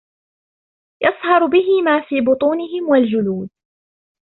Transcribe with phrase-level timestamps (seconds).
[1.01, 3.49] يصهر به ما في بطونهم والجلود